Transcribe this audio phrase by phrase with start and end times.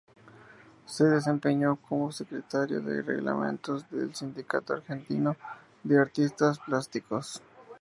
[0.87, 5.37] Se desempeñó como Secretario de Reglamentos del Sindicato Argentino
[5.83, 7.39] de Artistas Plásticos.